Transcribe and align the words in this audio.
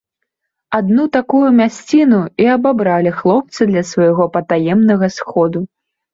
Адну 0.77 1.03
такую 1.17 1.41
мясціну 1.59 2.21
і 2.45 2.47
абабралі 2.55 3.11
хлопцы 3.19 3.61
для 3.75 3.83
свайго 3.93 4.29
патаемнага 4.41 5.13
сходу. 5.19 5.65